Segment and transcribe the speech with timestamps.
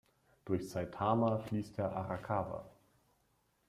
[0.45, 2.65] Durch Saitama fließt der Arakawa.